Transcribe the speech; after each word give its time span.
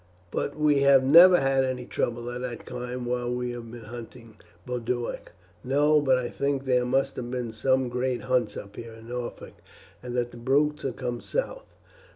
"But 0.31 0.57
we 0.57 0.79
have 0.79 1.03
never 1.03 1.39
had 1.39 1.63
any 1.63 1.85
trouble 1.85 2.27
of 2.27 2.41
that 2.41 2.65
kind 2.65 3.05
while 3.05 3.31
we 3.31 3.51
have 3.51 3.69
been 3.71 3.83
hunting, 3.83 4.37
Boduoc." 4.65 5.31
"No; 5.63 6.01
but 6.01 6.17
I 6.17 6.27
think 6.27 6.65
there 6.65 6.85
must 6.87 7.17
have 7.17 7.29
been 7.29 7.53
some 7.53 7.87
great 7.87 8.21
hunts 8.23 8.57
up 8.57 8.79
in 8.79 9.07
Norfolk, 9.09 9.53
and 10.01 10.17
that 10.17 10.31
the 10.31 10.37
brutes 10.37 10.81
have 10.81 10.95
come 10.95 11.21
south. 11.21 11.75